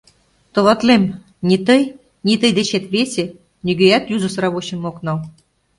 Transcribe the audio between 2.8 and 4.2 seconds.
весе, нигӧат